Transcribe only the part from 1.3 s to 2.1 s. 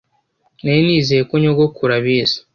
nyogokuru